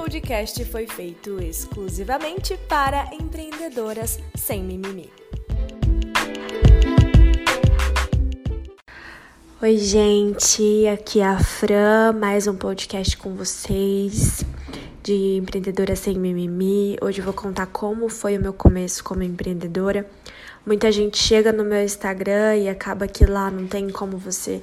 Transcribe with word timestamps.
podcast 0.00 0.64
foi 0.64 0.86
feito 0.86 1.38
exclusivamente 1.42 2.56
para 2.66 3.10
empreendedoras 3.12 4.18
sem 4.34 4.64
mimimi. 4.64 5.12
Oi, 9.60 9.76
gente, 9.76 10.86
aqui 10.88 11.20
é 11.20 11.26
a 11.26 11.38
Fran, 11.38 12.14
mais 12.14 12.46
um 12.46 12.56
podcast 12.56 13.14
com 13.18 13.34
vocês 13.34 14.42
de 15.02 15.36
empreendedora 15.36 15.94
sem 15.94 16.18
mimimi. 16.18 16.96
Hoje 17.02 17.20
eu 17.20 17.24
vou 17.26 17.34
contar 17.34 17.66
como 17.66 18.08
foi 18.08 18.38
o 18.38 18.40
meu 18.40 18.54
começo 18.54 19.04
como 19.04 19.22
empreendedora. 19.22 20.08
Muita 20.64 20.90
gente 20.90 21.18
chega 21.18 21.52
no 21.52 21.62
meu 21.62 21.84
Instagram 21.84 22.56
e 22.56 22.70
acaba 22.70 23.06
que 23.06 23.26
lá 23.26 23.50
não 23.50 23.66
tem 23.66 23.90
como 23.90 24.16
você, 24.16 24.62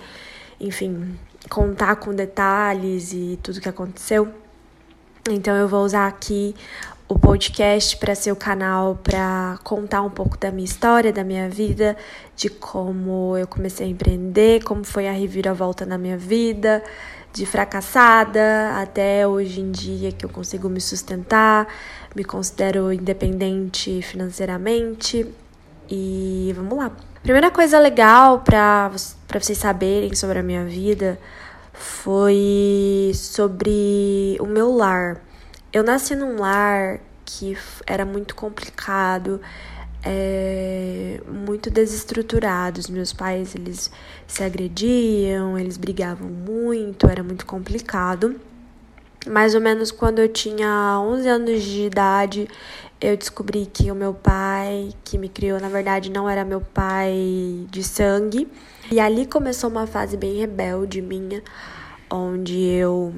enfim, 0.59 1.15
contar 1.47 1.97
com 1.97 2.11
detalhes 2.11 3.13
e 3.13 3.37
tudo 3.43 3.61
que 3.61 3.69
aconteceu. 3.69 4.46
Então 5.31 5.55
eu 5.55 5.67
vou 5.67 5.83
usar 5.83 6.07
aqui 6.07 6.55
o 7.07 7.17
podcast 7.17 7.95
para 7.97 8.13
ser 8.15 8.31
o 8.31 8.35
canal 8.35 8.99
para 9.01 9.59
contar 9.63 10.01
um 10.01 10.09
pouco 10.09 10.37
da 10.37 10.51
minha 10.51 10.65
história, 10.65 11.11
da 11.11 11.23
minha 11.23 11.49
vida, 11.49 11.95
de 12.35 12.49
como 12.49 13.37
eu 13.37 13.47
comecei 13.47 13.87
a 13.87 13.89
empreender, 13.89 14.63
como 14.63 14.83
foi 14.83 15.07
a 15.07 15.11
reviravolta 15.11 15.85
na 15.85 15.97
minha 15.97 16.17
vida, 16.17 16.83
de 17.31 17.45
fracassada 17.45 18.73
até 18.75 19.27
hoje 19.27 19.61
em 19.61 19.71
dia 19.71 20.11
que 20.11 20.25
eu 20.25 20.29
consigo 20.29 20.67
me 20.69 20.81
sustentar, 20.81 21.67
me 22.15 22.23
considero 22.23 22.91
independente 22.91 24.01
financeiramente. 24.01 25.25
E 25.89 26.53
vamos 26.55 26.77
lá. 26.77 26.91
Primeira 27.23 27.49
coisa 27.49 27.79
legal 27.79 28.39
para 28.39 28.91
vocês 29.39 29.57
saberem 29.57 30.13
sobre 30.15 30.39
a 30.39 30.43
minha 30.43 30.65
vida 30.65 31.17
foi 31.77 33.11
sobre 33.13 34.35
o 34.39 34.45
meu 34.45 34.71
lar. 34.75 35.21
Eu 35.71 35.83
nasci 35.83 36.15
num 36.15 36.39
lar 36.39 36.99
que 37.23 37.55
era 37.85 38.03
muito 38.03 38.35
complicado, 38.35 39.39
é, 40.03 41.21
muito 41.27 41.69
desestruturado. 41.69 42.79
Os 42.79 42.89
meus 42.89 43.13
pais, 43.13 43.53
eles 43.53 43.91
se 44.25 44.43
agrediam, 44.43 45.57
eles 45.57 45.77
brigavam 45.77 46.27
muito, 46.27 47.07
era 47.07 47.23
muito 47.23 47.45
complicado. 47.45 48.39
Mais 49.27 49.53
ou 49.53 49.61
menos 49.61 49.91
quando 49.91 50.19
eu 50.19 50.29
tinha 50.29 50.99
11 51.01 51.27
anos 51.27 51.63
de 51.63 51.81
idade, 51.83 52.47
eu 52.99 53.15
descobri 53.15 53.65
que 53.65 53.91
o 53.91 53.95
meu 53.95 54.13
pai, 54.13 54.93
que 55.03 55.17
me 55.17 55.29
criou, 55.29 55.59
na 55.59 55.69
verdade, 55.69 56.09
não 56.09 56.29
era 56.29 56.43
meu 56.43 56.61
pai 56.61 57.65
de 57.69 57.83
sangue. 57.83 58.47
E 58.91 58.99
ali 58.99 59.25
começou 59.25 59.69
uma 59.69 59.85
fase 59.85 60.17
bem 60.17 60.37
rebelde 60.37 61.01
minha, 61.01 61.43
onde 62.09 62.57
eu 62.63 63.13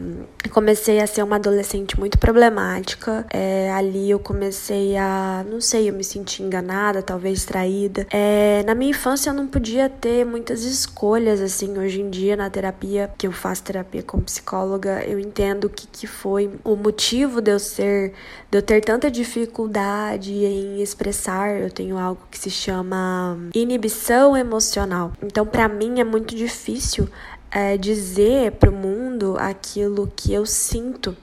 comecei 0.51 0.99
a 0.99 1.07
ser 1.07 1.23
uma 1.23 1.35
adolescente 1.35 1.99
muito 1.99 2.17
problemática. 2.17 3.25
É, 3.29 3.71
ali 3.71 4.09
eu 4.09 4.19
comecei 4.19 4.97
a, 4.97 5.45
não 5.49 5.61
sei, 5.61 5.89
eu 5.89 5.93
me 5.93 6.03
senti 6.03 6.41
enganada, 6.41 7.01
talvez 7.01 7.45
traída. 7.45 8.07
É, 8.09 8.63
na 8.65 8.73
minha 8.73 8.91
infância 8.91 9.29
eu 9.29 9.33
não 9.33 9.47
podia 9.47 9.89
ter 9.89 10.25
muitas 10.25 10.63
escolhas, 10.63 11.41
assim, 11.41 11.77
hoje 11.77 12.01
em 12.01 12.09
dia 12.09 12.35
na 12.35 12.49
terapia, 12.49 13.11
que 13.17 13.27
eu 13.27 13.31
faço 13.31 13.63
terapia 13.63 14.01
como 14.01 14.23
psicóloga, 14.23 15.03
eu 15.05 15.19
entendo 15.19 15.65
o 15.65 15.69
que, 15.69 15.87
que 15.87 16.07
foi 16.07 16.49
o 16.63 16.75
motivo 16.75 17.41
de 17.41 17.51
eu 17.51 17.59
ser, 17.59 18.13
de 18.49 18.57
eu 18.57 18.61
ter 18.61 18.81
tanta 18.81 19.11
dificuldade 19.11 20.33
em 20.33 20.81
expressar. 20.81 21.59
Eu 21.59 21.69
tenho 21.69 21.97
algo 21.97 22.21
que 22.31 22.37
se 22.37 22.49
chama 22.49 23.37
inibição 23.53 24.35
emocional. 24.35 25.11
Então, 25.21 25.45
para 25.45 25.67
mim 25.67 25.99
é 25.99 26.03
muito 26.03 26.35
difícil 26.35 27.07
é, 27.51 27.77
dizer 27.77 28.53
para 28.53 28.69
o 28.69 28.73
mundo 28.73 29.35
aquilo 29.37 30.11
que 30.15 30.33
eu 30.33 30.45
sinto. 30.45 31.15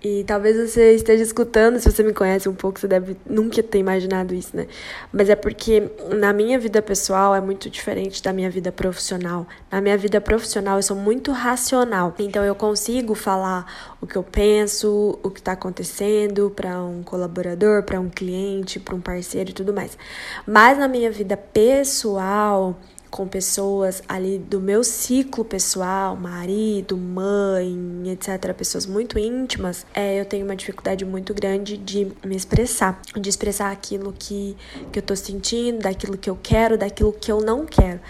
E 0.00 0.22
talvez 0.22 0.56
você 0.56 0.94
esteja 0.94 1.24
escutando, 1.24 1.80
se 1.80 1.90
você 1.90 2.04
me 2.04 2.12
conhece 2.12 2.48
um 2.48 2.54
pouco, 2.54 2.78
você 2.78 2.86
deve 2.86 3.16
nunca 3.28 3.60
ter 3.64 3.78
imaginado 3.78 4.32
isso, 4.32 4.56
né? 4.56 4.68
Mas 5.12 5.28
é 5.28 5.34
porque 5.34 5.90
na 6.16 6.32
minha 6.32 6.56
vida 6.56 6.80
pessoal 6.80 7.34
é 7.34 7.40
muito 7.40 7.68
diferente 7.68 8.22
da 8.22 8.32
minha 8.32 8.48
vida 8.48 8.70
profissional. 8.70 9.44
Na 9.68 9.80
minha 9.80 9.98
vida 9.98 10.20
profissional 10.20 10.76
eu 10.76 10.82
sou 10.84 10.96
muito 10.96 11.32
racional. 11.32 12.14
Então 12.20 12.44
eu 12.44 12.54
consigo 12.54 13.16
falar 13.16 13.96
o 14.00 14.06
que 14.06 14.14
eu 14.14 14.22
penso, 14.22 15.18
o 15.20 15.30
que 15.30 15.40
está 15.40 15.52
acontecendo 15.52 16.52
para 16.54 16.80
um 16.80 17.02
colaborador, 17.02 17.82
para 17.82 17.98
um 17.98 18.08
cliente, 18.08 18.78
para 18.78 18.94
um 18.94 19.00
parceiro 19.00 19.50
e 19.50 19.52
tudo 19.52 19.74
mais. 19.74 19.98
Mas 20.46 20.78
na 20.78 20.86
minha 20.86 21.10
vida 21.10 21.36
pessoal, 21.36 22.78
com 23.10 23.26
pessoas 23.26 24.02
ali 24.08 24.38
do 24.38 24.60
meu 24.60 24.84
ciclo 24.84 25.44
pessoal, 25.44 26.16
marido, 26.16 26.96
mãe, 26.96 27.76
etc., 28.06 28.52
pessoas 28.54 28.86
muito 28.86 29.18
íntimas, 29.18 29.86
é, 29.94 30.20
eu 30.20 30.24
tenho 30.24 30.44
uma 30.44 30.56
dificuldade 30.56 31.04
muito 31.04 31.32
grande 31.34 31.76
de 31.76 32.06
me 32.24 32.36
expressar, 32.36 33.00
de 33.18 33.28
expressar 33.28 33.70
aquilo 33.70 34.14
que, 34.18 34.56
que 34.92 34.98
eu 34.98 35.02
tô 35.02 35.16
sentindo, 35.16 35.80
daquilo 35.80 36.16
que 36.16 36.28
eu 36.28 36.38
quero, 36.42 36.76
daquilo 36.76 37.12
que 37.12 37.30
eu 37.30 37.40
não 37.40 37.64
quero. 37.64 38.00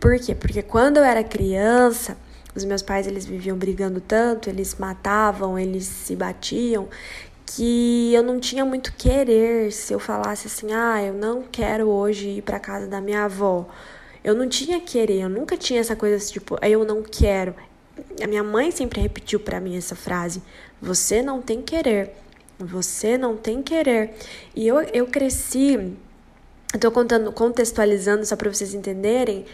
Por 0.00 0.18
quê? 0.18 0.34
Porque 0.34 0.62
quando 0.62 0.98
eu 0.98 1.04
era 1.04 1.22
criança, 1.22 2.16
os 2.54 2.64
meus 2.64 2.82
pais 2.82 3.06
eles 3.06 3.26
viviam 3.26 3.56
brigando 3.56 4.00
tanto, 4.00 4.48
eles 4.48 4.74
matavam, 4.76 5.58
eles 5.58 5.84
se 5.84 6.16
batiam, 6.16 6.88
que 7.44 8.12
eu 8.12 8.22
não 8.22 8.40
tinha 8.40 8.64
muito 8.64 8.92
querer 8.94 9.70
se 9.72 9.92
eu 9.92 10.00
falasse 10.00 10.46
assim: 10.48 10.72
"Ah, 10.72 11.02
eu 11.02 11.14
não 11.14 11.42
quero 11.42 11.88
hoje 11.88 12.28
ir 12.28 12.42
para 12.42 12.58
casa 12.58 12.86
da 12.86 13.00
minha 13.00 13.24
avó". 13.24 13.66
Eu 14.26 14.34
não 14.34 14.48
tinha 14.48 14.80
querer, 14.80 15.20
eu 15.20 15.28
nunca 15.28 15.56
tinha 15.56 15.78
essa 15.78 15.94
coisa 15.94 16.16
assim, 16.16 16.32
tipo, 16.32 16.58
eu 16.60 16.84
não 16.84 17.00
quero. 17.00 17.54
A 18.20 18.26
minha 18.26 18.42
mãe 18.42 18.72
sempre 18.72 19.00
repetiu 19.00 19.38
para 19.38 19.60
mim 19.60 19.76
essa 19.76 19.94
frase: 19.94 20.42
você 20.82 21.22
não 21.22 21.40
tem 21.40 21.62
querer. 21.62 22.10
Você 22.58 23.16
não 23.16 23.36
tem 23.36 23.62
querer. 23.62 24.14
E 24.52 24.66
eu, 24.66 24.80
eu 24.80 25.06
cresci, 25.06 25.96
tô 26.80 26.90
contando, 26.90 27.30
contextualizando 27.30 28.26
só 28.26 28.34
para 28.34 28.52
vocês 28.52 28.74
entenderem 28.74 29.44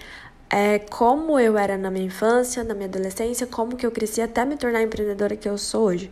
é, 0.48 0.78
como 0.78 1.38
eu 1.38 1.58
era 1.58 1.76
na 1.76 1.90
minha 1.90 2.06
infância, 2.06 2.64
na 2.64 2.72
minha 2.72 2.88
adolescência, 2.88 3.46
como 3.46 3.76
que 3.76 3.84
eu 3.84 3.90
cresci 3.90 4.22
até 4.22 4.42
me 4.46 4.56
tornar 4.56 4.78
a 4.78 4.82
empreendedora 4.82 5.36
que 5.36 5.46
eu 5.46 5.58
sou 5.58 5.88
hoje. 5.88 6.10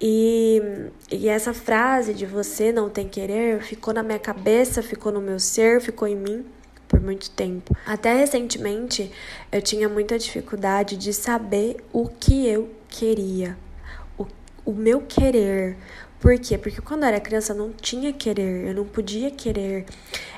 E, 0.00 0.62
e 1.10 1.28
essa 1.28 1.52
frase 1.52 2.14
de 2.14 2.26
você 2.26 2.70
não 2.70 2.88
tem 2.88 3.08
querer 3.08 3.60
ficou 3.60 3.92
na 3.92 4.04
minha 4.04 4.20
cabeça, 4.20 4.84
ficou 4.84 5.10
no 5.10 5.20
meu 5.20 5.40
ser, 5.40 5.80
ficou 5.80 6.06
em 6.06 6.14
mim 6.14 6.46
por 6.92 7.00
muito 7.00 7.30
tempo. 7.30 7.74
Até 7.86 8.14
recentemente 8.14 9.10
eu 9.50 9.62
tinha 9.62 9.88
muita 9.88 10.18
dificuldade 10.18 10.94
de 10.94 11.14
saber 11.14 11.78
o 11.90 12.06
que 12.06 12.46
eu 12.46 12.68
queria, 12.86 13.56
o, 14.18 14.26
o 14.66 14.72
meu 14.74 15.00
querer. 15.00 15.78
Por 16.20 16.38
quê? 16.38 16.58
Porque 16.58 16.82
quando 16.82 17.02
eu 17.02 17.08
era 17.08 17.18
criança 17.18 17.54
eu 17.54 17.56
não 17.56 17.72
tinha 17.72 18.12
querer, 18.12 18.68
eu 18.68 18.74
não 18.74 18.84
podia 18.84 19.30
querer. 19.30 19.86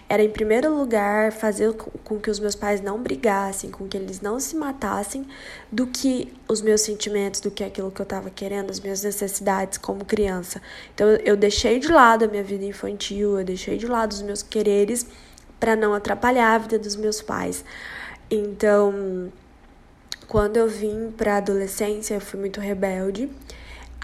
Era 0.08 0.22
em 0.22 0.30
primeiro 0.30 0.72
lugar 0.72 1.32
fazer 1.32 1.74
com 1.74 2.20
que 2.20 2.30
os 2.30 2.38
meus 2.38 2.54
pais 2.54 2.80
não 2.80 3.02
brigassem, 3.02 3.70
com 3.70 3.88
que 3.88 3.96
eles 3.96 4.20
não 4.20 4.38
se 4.38 4.54
matassem, 4.54 5.26
do 5.72 5.88
que 5.88 6.32
os 6.48 6.62
meus 6.62 6.82
sentimentos, 6.82 7.40
do 7.40 7.50
que 7.50 7.64
aquilo 7.64 7.90
que 7.90 8.00
eu 8.00 8.04
estava 8.04 8.30
querendo, 8.30 8.70
as 8.70 8.78
minhas 8.78 9.02
necessidades 9.02 9.76
como 9.76 10.04
criança. 10.04 10.62
Então 10.94 11.08
eu 11.24 11.36
deixei 11.36 11.80
de 11.80 11.88
lado 11.88 12.24
a 12.24 12.28
minha 12.28 12.44
vida 12.44 12.64
infantil, 12.64 13.40
eu 13.40 13.44
deixei 13.44 13.76
de 13.76 13.86
lado 13.86 14.12
os 14.12 14.22
meus 14.22 14.42
quereres 14.42 15.04
para 15.58 15.76
não 15.76 15.94
atrapalhar 15.94 16.54
a 16.54 16.58
vida 16.58 16.78
dos 16.78 16.96
meus 16.96 17.22
pais. 17.22 17.64
Então, 18.30 19.32
quando 20.26 20.56
eu 20.56 20.68
vim 20.68 21.12
para 21.16 21.36
adolescência, 21.36 22.14
eu 22.14 22.20
fui 22.20 22.40
muito 22.40 22.60
rebelde. 22.60 23.30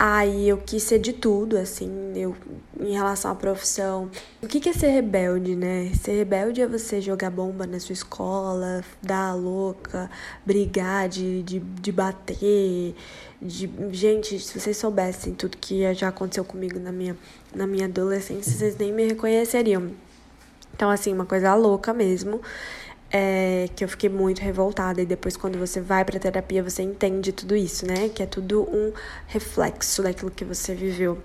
Aí 0.03 0.49
eu 0.49 0.57
quis 0.57 0.83
ser 0.83 0.99
de 0.99 1.13
tudo, 1.13 1.59
assim, 1.59 1.91
eu, 2.17 2.35
em 2.81 2.95
relação 2.95 3.31
à 3.31 3.35
profissão. 3.35 4.11
O 4.43 4.47
que, 4.47 4.67
é 4.67 4.73
ser 4.73 4.89
rebelde, 4.89 5.55
né? 5.55 5.93
Ser 6.01 6.13
rebelde 6.13 6.63
é 6.63 6.67
você 6.67 7.03
jogar 7.03 7.29
bomba 7.29 7.67
na 7.67 7.79
sua 7.79 7.93
escola, 7.93 8.83
dar 9.03 9.29
a 9.29 9.35
louca, 9.35 10.11
brigar, 10.47 11.07
de, 11.07 11.43
de, 11.43 11.59
de 11.59 11.93
bater. 11.93 12.95
De... 13.43 13.71
Gente, 13.91 14.39
se 14.39 14.59
vocês 14.59 14.79
soubessem 14.79 15.35
tudo 15.35 15.59
que 15.59 15.93
já 15.93 16.09
aconteceu 16.09 16.47
comigo 16.47 16.79
na 16.79 16.93
minha, 16.93 17.15
na 17.55 17.67
minha 17.67 17.85
adolescência, 17.85 18.53
vocês 18.53 18.79
nem 18.79 18.95
me 18.95 19.07
reconheceriam. 19.07 19.91
Então, 20.81 20.89
assim, 20.89 21.13
uma 21.13 21.27
coisa 21.27 21.55
louca 21.55 21.93
mesmo. 21.93 22.41
É, 23.13 23.69
que 23.77 23.85
eu 23.85 23.89
fiquei 23.89 24.09
muito 24.09 24.41
revoltada. 24.41 25.03
E 25.03 25.05
depois, 25.05 25.37
quando 25.37 25.59
você 25.59 25.79
vai 25.79 26.07
pra 26.07 26.19
terapia, 26.19 26.63
você 26.63 26.83
entende 26.83 27.33
tudo 27.33 27.55
isso, 27.55 27.87
né? 27.87 28.09
Que 28.09 28.23
é 28.23 28.27
tudo 28.27 28.63
um 28.63 28.91
reflexo 29.27 30.03
daquilo 30.03 30.31
que 30.31 30.43
você 30.43 30.75
viveu. 30.75 31.19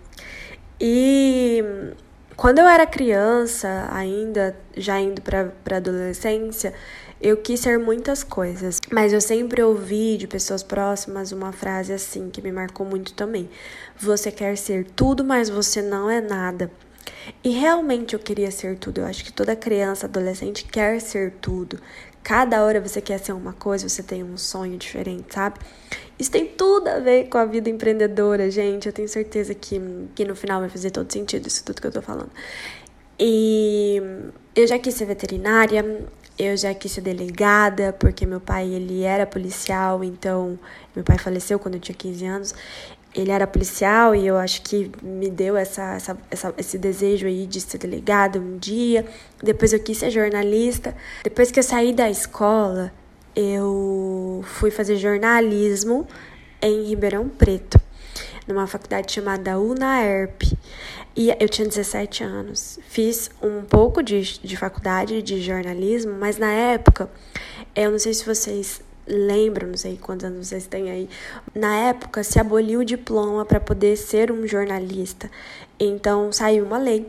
E 0.78 1.64
quando 2.36 2.60
eu 2.60 2.66
era 2.68 2.86
criança, 2.86 3.88
ainda, 3.94 4.58
já 4.76 5.00
indo 5.00 5.22
pra, 5.22 5.46
pra 5.64 5.78
adolescência, 5.78 6.74
eu 7.22 7.38
quis 7.38 7.62
ser 7.62 7.80
muitas 7.80 8.26
coisas. 8.26 8.82
Mas 8.92 9.14
eu 9.14 9.22
sempre 9.22 9.64
ouvi 9.64 10.18
de 10.18 10.28
pessoas 10.28 10.64
próximas 10.64 11.32
uma 11.32 11.54
frase 11.54 11.94
assim 11.94 12.30
que 12.30 12.42
me 12.42 12.52
marcou 12.52 12.86
muito 12.86 13.14
também. 13.14 13.50
Você 13.98 14.34
quer 14.34 14.58
ser 14.58 14.86
tudo, 14.98 15.24
mas 15.24 15.50
você 15.50 15.82
não 15.82 16.10
é 16.10 16.20
nada. 16.20 16.70
E 17.44 17.50
realmente 17.50 18.14
eu 18.14 18.20
queria 18.20 18.52
ser 18.52 18.78
tudo. 18.78 19.02
Eu 19.02 19.06
acho 19.06 19.24
que 19.24 19.32
toda 19.32 19.56
criança, 19.56 20.06
adolescente 20.06 20.66
quer 20.66 21.00
ser 21.00 21.32
tudo. 21.42 21.80
Cada 22.24 22.64
hora 22.64 22.82
você 22.82 23.00
quer 23.02 23.20
ser 23.20 23.34
uma 23.34 23.54
coisa, 23.54 23.88
você 23.88 24.02
tem 24.02 24.24
um 24.24 24.36
sonho 24.36 24.78
diferente, 24.78 25.34
sabe? 25.34 25.60
Isso 26.18 26.32
tem 26.32 26.48
tudo 26.48 26.88
a 26.88 27.00
ver 27.00 27.30
com 27.30 27.38
a 27.38 27.46
vida 27.46 27.70
empreendedora, 27.70 28.50
gente. 28.50 28.88
Eu 28.88 28.94
tenho 28.94 29.08
certeza 29.08 29.54
que, 29.54 29.80
que 30.16 30.26
no 30.26 30.36
final 30.36 30.60
vai 30.60 30.70
fazer 30.70 30.90
todo 30.90 31.12
sentido 31.12 31.48
isso 31.48 31.64
tudo 31.64 31.82
que 31.82 31.88
eu 31.88 31.92
tô 31.92 32.02
falando. 32.02 32.32
E 33.20 34.02
eu 34.56 34.68
já 34.68 34.80
quis 34.80 34.96
ser 34.96 35.06
veterinária, 35.06 36.08
eu 36.38 36.58
já 36.58 36.74
quis 36.74 36.92
ser 36.92 37.02
delegada, 37.02 37.94
porque 37.94 38.26
meu 38.26 38.42
pai 38.42 38.68
ele 38.68 39.04
era 39.04 39.26
policial, 39.26 40.04
então 40.04 40.60
meu 40.96 41.06
pai 41.06 41.18
faleceu 41.18 41.60
quando 41.60 41.76
eu 41.76 41.80
tinha 41.80 41.96
15 41.96 42.26
anos. 42.26 42.56
Ele 43.16 43.32
era 43.32 43.48
policial 43.48 44.14
e 44.14 44.28
eu 44.28 44.38
acho 44.38 44.62
que 44.62 44.92
me 45.02 45.30
deu 45.30 45.56
essa, 45.56 45.96
essa, 45.96 46.18
essa, 46.30 46.54
esse 46.58 46.78
desejo 46.78 47.26
aí 47.28 47.48
de 47.48 47.62
ser 47.62 47.78
delegada 47.78 48.38
um 48.38 48.58
dia. 48.58 49.06
Depois 49.42 49.72
eu 49.72 49.80
quis 49.80 49.98
ser 49.98 50.12
jornalista. 50.12 50.94
Depois 51.24 51.50
que 51.50 51.60
eu 51.60 51.64
saí 51.64 51.94
da 51.94 52.10
escola, 52.10 52.92
eu 53.36 54.44
fui 54.46 54.70
fazer 54.70 54.98
jornalismo 54.98 56.06
em 56.62 56.84
Ribeirão 56.84 57.30
Preto, 57.30 57.80
numa 58.48 58.68
faculdade 58.68 59.14
chamada 59.14 59.60
UNAERP. 59.60 60.58
E 61.16 61.34
eu 61.40 61.48
tinha 61.48 61.68
17 61.68 62.24
anos. 62.24 62.78
Fiz 62.90 63.32
um 63.42 63.64
pouco 63.64 64.04
de, 64.04 64.40
de 64.40 64.58
faculdade 64.58 65.22
de 65.22 65.40
jornalismo, 65.42 66.14
mas 66.14 66.38
na 66.38 66.52
época, 66.52 67.10
eu 67.74 67.92
não 67.92 68.00
sei 68.00 68.14
se 68.14 68.26
vocês 68.26 68.82
lembram, 69.08 69.70
não 69.70 69.78
sei 69.78 69.98
quantos 69.98 70.26
anos 70.26 70.48
vocês 70.48 70.68
têm 70.68 70.90
aí. 70.90 71.10
Na 71.54 71.76
época, 71.76 72.24
se 72.24 72.40
aboliu 72.40 72.80
o 72.80 72.86
diploma 72.86 73.46
para 73.46 73.60
poder 73.60 73.96
ser 73.96 74.32
um 74.32 74.48
jornalista. 74.48 75.30
Então, 75.80 76.32
saiu 76.32 76.66
uma 76.66 76.78
lei 76.78 77.06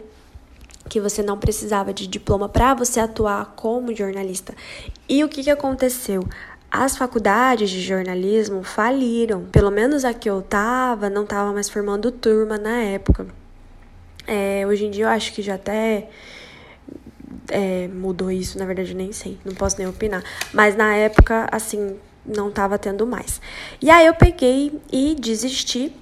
que 0.89 1.01
você 1.01 1.23
não 1.23 1.39
precisava 1.39 1.93
de 1.93 2.07
diploma 2.07 2.49
para 2.49 2.75
você 2.75 3.01
atuar 3.01 3.55
como 3.57 3.95
jornalista. 3.95 4.55
E 5.09 5.25
o 5.25 5.29
que, 5.29 5.43
que 5.43 5.51
aconteceu? 5.51 6.23
As 6.71 6.97
faculdades 6.97 7.71
de 7.71 7.81
jornalismo 7.81 8.63
faliram. 8.63 9.45
Pelo 9.47 9.71
menos 9.71 10.05
a 10.05 10.13
que 10.13 10.29
eu 10.29 10.43
tava, 10.43 11.09
não 11.09 11.25
tava 11.25 11.53
mais 11.53 11.69
formando 11.69 12.11
turma 12.13 12.59
na 12.59 12.77
época. 12.83 13.27
É, 14.27 14.67
hoje 14.67 14.87
em 14.87 14.91
dia 14.91 15.05
eu 15.05 15.09
acho 15.09 15.33
que 15.33 15.41
já 15.41 15.55
até 15.55 16.09
é, 17.49 17.89
mudou 17.89 18.31
isso, 18.31 18.59
na 18.59 18.65
verdade 18.65 18.95
nem 18.95 19.13
sei, 19.13 19.39
não 19.45 19.55
posso 19.55 19.79
nem 19.79 19.87
opinar. 19.87 20.23
Mas 20.53 20.77
na 20.77 20.95
época, 20.95 21.49
assim, 21.51 21.97
não 22.25 22.51
tava 22.51 22.79
tendo 22.79 23.07
mais. 23.07 23.41
E 23.81 23.91
aí 23.91 24.07
eu 24.07 24.15
peguei 24.15 24.81
e 24.93 25.15
desisti 25.15 25.93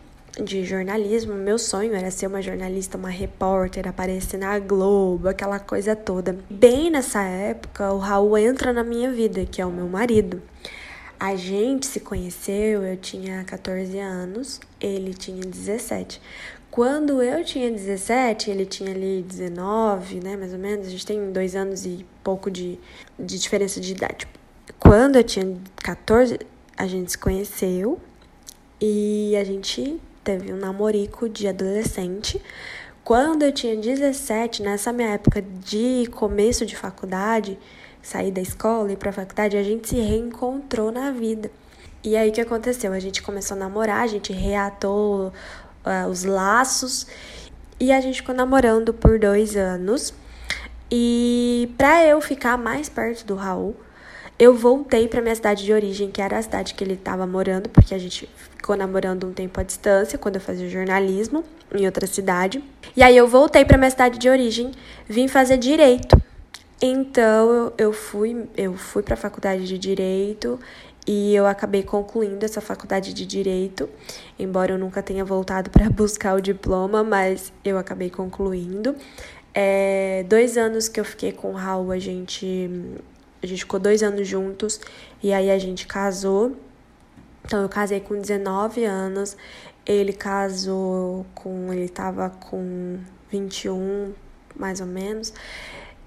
de 0.43 0.64
jornalismo. 0.64 1.35
Meu 1.35 1.58
sonho 1.58 1.94
era 1.94 2.11
ser 2.11 2.26
uma 2.26 2.43
jornalista, 2.43 2.99
uma 2.99 3.11
repórter, 3.11 3.87
aparecer 3.87 4.38
na 4.38 4.58
Globo, 4.58 5.29
aquela 5.29 5.58
coisa 5.58 5.94
toda. 5.94 6.37
Bem 6.50 6.91
nessa 6.91 7.23
época, 7.23 7.93
o 7.93 7.99
Raul 7.99 8.37
entra 8.38 8.73
na 8.73 8.82
minha 8.82 9.11
vida, 9.12 9.44
que 9.44 9.61
é 9.61 9.67
o 9.67 9.70
meu 9.70 9.88
marido. 9.88 10.43
A 11.19 11.37
gente 11.37 11.87
se 11.87 12.00
conheceu, 12.00 12.82
eu 12.82 12.96
tinha 12.96 13.44
14 13.44 13.99
anos, 13.99 14.61
ele 14.81 15.14
tinha 15.14 15.41
17. 15.41 16.20
Quando 16.74 17.22
eu 17.22 17.44
tinha 17.44 17.70
17, 17.70 18.50
ele 18.50 18.66
tinha 18.66 18.90
ali 18.90 19.22
19, 19.22 20.18
né, 20.18 20.36
mais 20.36 20.52
ou 20.52 20.58
menos. 20.58 20.88
A 20.88 20.90
gente 20.90 21.06
tem 21.06 21.30
dois 21.30 21.54
anos 21.54 21.86
e 21.86 22.04
pouco 22.20 22.50
de, 22.50 22.80
de 23.16 23.38
diferença 23.38 23.80
de 23.80 23.92
idade. 23.92 24.26
Quando 24.80 25.14
eu 25.14 25.22
tinha 25.22 25.56
14, 25.76 26.36
a 26.76 26.84
gente 26.88 27.12
se 27.12 27.18
conheceu 27.18 28.00
e 28.80 29.36
a 29.36 29.44
gente 29.44 30.00
teve 30.24 30.52
um 30.52 30.56
namorico 30.56 31.28
de 31.28 31.46
adolescente. 31.46 32.42
Quando 33.04 33.44
eu 33.44 33.52
tinha 33.52 33.76
17, 33.76 34.60
nessa 34.60 34.92
minha 34.92 35.10
época 35.10 35.40
de 35.42 36.08
começo 36.10 36.66
de 36.66 36.74
faculdade, 36.74 37.56
sair 38.02 38.32
da 38.32 38.40
escola 38.40 38.90
e 38.90 38.94
ir 38.94 38.96
pra 38.96 39.12
faculdade, 39.12 39.56
a 39.56 39.62
gente 39.62 39.90
se 39.90 40.00
reencontrou 40.00 40.90
na 40.90 41.12
vida. 41.12 41.52
E 42.02 42.16
aí 42.16 42.30
o 42.30 42.32
que 42.32 42.40
aconteceu? 42.40 42.92
A 42.92 42.98
gente 42.98 43.22
começou 43.22 43.56
a 43.56 43.60
namorar, 43.60 44.02
a 44.02 44.08
gente 44.08 44.32
reatou 44.32 45.32
uh, 45.84 46.08
os 46.08 46.25
laços 46.25 47.06
e 47.78 47.92
a 47.92 48.00
gente 48.00 48.16
ficou 48.20 48.34
namorando 48.34 48.92
por 48.92 49.19
dois 49.19 49.56
anos. 49.56 50.14
E 50.90 51.72
para 51.76 52.04
eu 52.06 52.20
ficar 52.20 52.56
mais 52.56 52.88
perto 52.88 53.26
do 53.26 53.34
Raul, 53.34 53.76
eu 54.38 54.54
voltei 54.54 55.08
para 55.08 55.20
minha 55.20 55.34
cidade 55.34 55.64
de 55.64 55.72
origem, 55.72 56.10
que 56.10 56.20
era 56.20 56.38
a 56.38 56.42
cidade 56.42 56.75
que 56.75 56.82
ele 56.82 56.94
estava 56.94 57.26
morando, 57.26 57.69
porque 57.69 57.94
a 57.94 57.98
gente 57.98 58.28
ficou 58.56 58.76
namorando 58.76 59.26
um 59.26 59.32
tempo 59.32 59.60
à 59.60 59.62
distância, 59.62 60.19
quando 60.19 60.36
eu 60.36 60.40
fazia 60.40 60.69
jornalismo 60.69 61.44
em 61.72 61.86
outra 61.86 62.06
cidade. 62.06 62.62
E 62.96 63.02
aí 63.02 63.16
eu 63.16 63.26
voltei 63.26 63.64
para 63.64 63.78
minha 63.78 63.90
cidade 63.90 64.19
de 64.19 64.28
origem, 64.28 64.72
vim 65.08 65.28
fazer 65.28 65.56
direito. 65.56 66.20
Então 66.82 67.72
eu 67.78 67.92
fui, 67.92 68.48
eu 68.56 68.75
fui 68.75 69.02
para 69.02 69.14
a 69.14 69.16
faculdade 69.16 69.66
de 69.66 69.78
direito 69.78 70.58
e 71.06 71.34
eu 71.34 71.46
acabei 71.46 71.82
concluindo 71.82 72.44
essa 72.44 72.60
faculdade 72.60 73.12
de 73.12 73.26
direito, 73.26 73.88
embora 74.38 74.72
eu 74.72 74.78
nunca 74.78 75.02
tenha 75.02 75.24
voltado 75.24 75.70
para 75.70 75.88
buscar 75.90 76.34
o 76.34 76.40
diploma, 76.40 77.04
mas 77.04 77.52
eu 77.64 77.78
acabei 77.78 78.10
concluindo. 78.10 78.96
É, 79.52 80.24
dois 80.28 80.56
anos 80.56 80.88
que 80.88 80.98
eu 80.98 81.04
fiquei 81.04 81.30
com 81.30 81.52
o 81.52 81.54
Raul, 81.54 81.92
a 81.92 81.98
gente, 81.98 82.68
a 83.42 83.46
gente 83.46 83.60
ficou 83.60 83.78
dois 83.78 84.02
anos 84.02 84.26
juntos 84.26 84.80
e 85.22 85.32
aí 85.32 85.50
a 85.50 85.58
gente 85.58 85.86
casou. 85.86 86.56
Então 87.44 87.62
eu 87.62 87.68
casei 87.68 88.00
com 88.00 88.18
19 88.18 88.84
anos, 88.84 89.36
ele 89.84 90.12
casou 90.12 91.26
com. 91.34 91.72
ele 91.72 91.88
tava 91.88 92.30
com 92.30 92.98
21, 93.30 94.12
mais 94.56 94.80
ou 94.80 94.86
menos. 94.86 95.32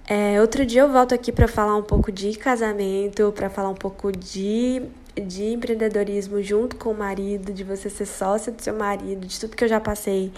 É, 0.10 0.40
outro 0.40 0.66
dia 0.66 0.84
eu 0.84 0.90
volto 0.90 1.14
aqui 1.14 1.34
para 1.34 1.50
falar 1.50 1.76
um 1.76 1.84
pouco 1.84 2.14
de 2.14 2.38
casamento, 2.38 3.34
para 3.36 3.50
falar 3.50 3.68
um 3.68 3.76
pouco 3.76 4.10
de, 4.10 4.82
de 5.14 5.48
empreendedorismo 5.48 6.42
junto 6.42 6.78
com 6.78 6.92
o 6.92 6.98
marido, 6.98 7.52
de 7.52 7.62
você 7.62 7.90
ser 7.90 8.06
sócia 8.06 8.50
do 8.50 8.62
seu 8.62 8.74
marido, 8.74 9.28
de 9.28 9.38
tudo 9.38 9.54
que 9.54 9.66
eu 9.66 9.68
já 9.68 9.82
passei. 9.82 10.32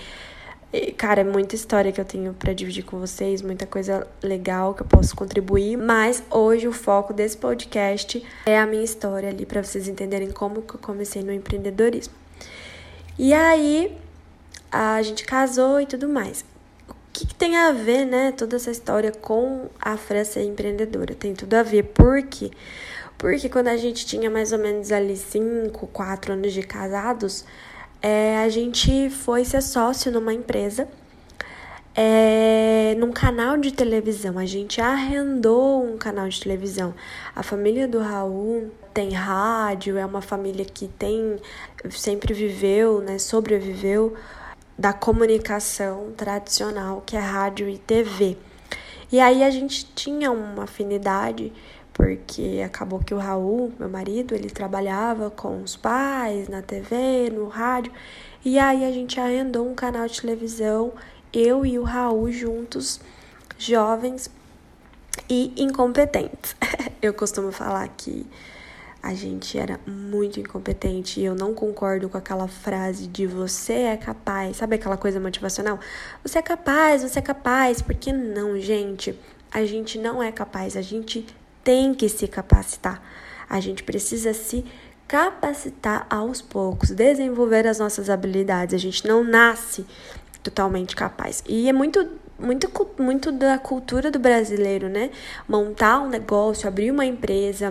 E, 0.74 0.92
cara, 0.92 1.22
é 1.22 1.24
muita 1.24 1.54
história 1.54 1.92
que 1.92 2.02
eu 2.02 2.06
tenho 2.06 2.34
para 2.34 2.52
dividir 2.52 2.84
com 2.84 3.00
vocês, 3.00 3.44
muita 3.44 3.68
coisa 3.68 4.08
legal 4.24 4.74
que 4.74 4.82
eu 4.82 4.88
posso 4.88 5.16
contribuir, 5.16 5.78
mas 5.78 6.24
hoje 6.32 6.68
o 6.68 6.72
foco 6.72 7.14
desse 7.14 7.38
podcast 7.38 8.26
é 8.48 8.58
a 8.58 8.66
minha 8.66 8.84
história 8.84 9.30
ali 9.30 9.46
para 9.46 9.64
vocês 9.64 9.88
entenderem 9.88 10.32
como 10.32 10.64
que 10.64 10.74
eu 10.76 10.80
comecei 10.80 11.22
no 11.22 11.32
empreendedorismo. 11.32 12.14
E 13.20 13.36
aí 13.36 13.96
a 14.72 15.00
gente 15.04 15.26
casou 15.26 15.80
e 15.80 15.86
tudo 15.86 16.10
mais 16.10 16.44
que, 17.14 17.28
que 17.28 17.36
tem 17.36 17.56
a 17.58 17.72
ver, 17.72 18.06
né, 18.06 18.32
toda 18.32 18.56
essa 18.56 18.72
história 18.72 19.12
com 19.12 19.70
a 19.80 19.98
Fran 19.98 20.24
ser 20.24 20.44
empreendedora? 20.44 21.14
Tem 21.16 21.34
tudo 21.34 21.54
a 21.56 21.64
ver, 21.64 21.84
por 21.84 22.22
quê? 22.24 22.52
Porque 23.18 23.50
quando 23.50 23.68
a 23.68 23.78
gente 23.78 24.06
tinha 24.06 24.30
mais 24.30 24.54
ou 24.54 24.60
menos 24.60 24.92
ali 24.92 25.18
5, 25.18 25.88
4 25.88 26.34
anos 26.34 26.54
de 26.54 26.64
casados, 26.64 27.44
é, 28.02 28.38
a 28.38 28.48
gente 28.48 29.10
foi 29.10 29.44
ser 29.44 29.62
sócio 29.62 30.10
numa 30.10 30.34
empresa, 30.34 30.88
é, 31.94 32.96
num 32.98 33.12
canal 33.12 33.58
de 33.58 33.74
televisão. 33.74 34.40
A 34.40 34.46
gente 34.46 34.80
arrendou 34.80 35.84
um 35.84 35.98
canal 35.98 36.30
de 36.30 36.40
televisão. 36.40 36.94
A 37.36 37.44
família 37.44 37.90
do 37.90 38.00
Raul 38.00 38.72
tem 38.94 39.12
rádio, 39.12 39.98
é 39.98 40.06
uma 40.06 40.22
família 40.22 40.64
que 40.64 40.88
tem 40.88 41.38
sempre 41.90 42.34
viveu, 42.34 43.02
né, 43.02 43.18
sobreviveu 43.18 44.16
da 44.80 44.94
comunicação 44.94 46.14
tradicional, 46.16 47.04
que 47.06 47.18
é 47.18 47.20
rádio 47.20 47.68
e 47.68 47.78
TV. 47.78 48.38
E 49.12 49.20
aí 49.20 49.44
a 49.44 49.50
gente 49.50 49.86
tinha 49.94 50.32
uma 50.32 50.64
afinidade, 50.64 51.52
porque 51.92 52.64
acabou 52.66 53.00
que 53.00 53.14
o 53.14 53.18
Raul, 53.18 53.74
meu 53.78 53.90
marido, 53.90 54.34
ele 54.34 54.50
trabalhava 54.50 55.30
com 55.30 55.62
os 55.62 55.76
pais 55.76 56.48
na 56.48 56.62
TV, 56.62 57.30
no 57.30 57.50
rádio, 57.50 57.92
e 58.46 58.58
aí 58.58 58.86
a 58.86 58.92
gente 58.94 59.20
arrendou 59.20 59.70
um 59.70 59.76
canal 59.76 60.08
de 60.08 60.22
televisão, 60.22 60.94
eu 61.34 61.66
e 61.66 61.78
o 61.78 61.84
Raul 61.84 62.32
juntos, 62.32 63.02
jovens 63.58 64.32
e 65.30 65.52
incompetentes. 65.58 66.56
eu 67.02 67.14
costumo 67.14 67.52
falar 67.52 67.90
que 67.90 68.26
a 69.02 69.14
gente 69.14 69.58
era 69.58 69.80
muito 69.88 70.40
incompetente 70.40 71.20
e 71.20 71.26
eu 71.26 71.34
não 71.34 71.54
concordo 71.54 72.10
com 72.10 72.18
aquela 72.18 72.48
frase 72.48 73.08
de 73.08 73.26
você 73.26 73.74
é 73.74 73.98
capaz, 73.98 74.58
sabe 74.58 74.76
aquela 74.76 74.98
coisa 74.98 75.20
motivacional? 75.20 75.80
Você 76.24 76.38
é 76.38 76.42
capaz, 76.42 77.02
você 77.02 77.20
é 77.20 77.22
capaz, 77.22 77.82
porque 77.82 78.12
não, 78.12 78.60
gente? 78.60 79.18
A 79.52 79.66
gente 79.66 79.98
não 79.98 80.22
é 80.22 80.32
capaz, 80.32 80.76
a 80.76 80.82
gente 80.82 81.26
tem 81.64 81.94
que 81.94 82.10
se 82.10 82.28
capacitar. 82.28 83.02
A 83.50 83.60
gente 83.60 83.84
precisa 83.84 84.34
se 84.34 84.66
capacitar 85.08 86.06
aos 86.10 86.42
poucos, 86.42 86.92
desenvolver 86.92 87.66
as 87.66 87.80
nossas 87.80 88.10
habilidades. 88.10 88.76
A 88.76 88.78
gente 88.78 89.08
não 89.08 89.24
nasce 89.24 89.86
totalmente 90.44 90.96
capaz. 90.96 91.44
E 91.48 91.68
é 91.68 91.74
muito 91.74 92.08
muito, 92.40 92.72
muito 92.98 93.32
da 93.32 93.58
cultura 93.58 94.10
do 94.10 94.18
brasileiro, 94.18 94.88
né? 94.88 95.12
Montar 95.48 96.00
um 96.00 96.08
negócio, 96.08 96.68
abrir 96.68 96.90
uma 96.90 97.06
empresa, 97.06 97.70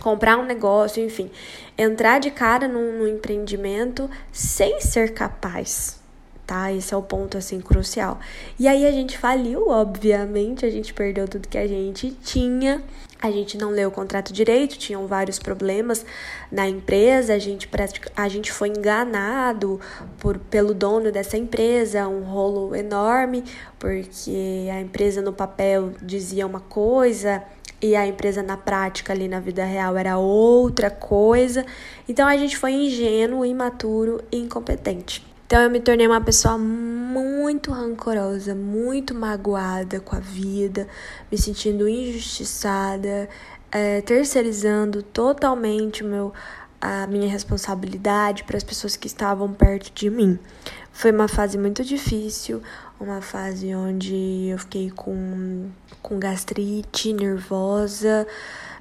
comprar 0.00 0.38
um 0.38 0.44
negócio, 0.44 1.04
enfim, 1.04 1.30
entrar 1.76 2.18
de 2.18 2.30
cara 2.30 2.68
num, 2.68 2.98
num 2.98 3.08
empreendimento 3.08 4.08
sem 4.32 4.80
ser 4.80 5.12
capaz. 5.12 6.00
tá? 6.46 6.72
Esse 6.72 6.94
é 6.94 6.96
o 6.96 7.02
ponto 7.02 7.36
assim 7.36 7.60
crucial. 7.60 8.18
E 8.58 8.66
aí 8.66 8.86
a 8.86 8.90
gente 8.90 9.18
faliu, 9.18 9.68
obviamente, 9.68 10.64
a 10.64 10.70
gente 10.70 10.94
perdeu 10.94 11.28
tudo 11.28 11.46
que 11.46 11.58
a 11.58 11.66
gente 11.66 12.10
tinha. 12.22 12.82
A 13.20 13.32
gente 13.32 13.58
não 13.58 13.70
leu 13.70 13.88
o 13.88 13.92
contrato 13.92 14.32
direito, 14.32 14.78
tinham 14.78 15.08
vários 15.08 15.40
problemas 15.40 16.06
na 16.52 16.68
empresa, 16.68 17.34
a 17.34 17.38
gente, 17.38 17.68
a 18.16 18.28
gente 18.28 18.52
foi 18.52 18.68
enganado 18.68 19.80
por, 20.20 20.38
pelo 20.38 20.72
dono 20.72 21.10
dessa 21.10 21.36
empresa, 21.36 22.06
um 22.06 22.22
rolo 22.22 22.76
enorme, 22.76 23.42
porque 23.76 24.68
a 24.72 24.80
empresa 24.80 25.20
no 25.20 25.32
papel 25.32 25.94
dizia 26.00 26.46
uma 26.46 26.60
coisa 26.60 27.42
e 27.80 27.94
a 27.94 28.06
empresa 28.06 28.42
na 28.42 28.56
prática 28.56 29.12
ali 29.12 29.28
na 29.28 29.40
vida 29.40 29.64
real 29.64 29.96
era 29.96 30.18
outra 30.18 30.90
coisa. 30.90 31.64
Então 32.08 32.26
a 32.26 32.36
gente 32.36 32.56
foi 32.56 32.72
ingênuo, 32.72 33.44
imaturo 33.44 34.22
e 34.32 34.38
incompetente. 34.38 35.26
Então 35.46 35.62
eu 35.62 35.70
me 35.70 35.80
tornei 35.80 36.06
uma 36.06 36.20
pessoa 36.20 36.58
muito 36.58 37.72
rancorosa, 37.72 38.54
muito 38.54 39.14
magoada 39.14 39.98
com 39.98 40.14
a 40.14 40.20
vida, 40.20 40.86
me 41.32 41.38
sentindo 41.38 41.88
injustiçada, 41.88 43.28
é, 43.72 44.02
terceirizando 44.02 45.02
totalmente 45.02 46.04
meu, 46.04 46.34
a 46.80 47.06
minha 47.06 47.30
responsabilidade 47.30 48.44
para 48.44 48.58
as 48.58 48.62
pessoas 48.62 48.94
que 48.94 49.06
estavam 49.06 49.52
perto 49.52 49.90
de 49.94 50.10
mim. 50.10 50.38
Foi 50.92 51.10
uma 51.12 51.28
fase 51.28 51.56
muito 51.56 51.82
difícil, 51.82 52.60
uma 53.00 53.20
fase 53.20 53.74
onde 53.74 54.48
eu 54.48 54.58
fiquei 54.58 54.90
com, 54.90 55.70
com 56.02 56.18
gastrite, 56.18 57.12
nervosa, 57.12 58.26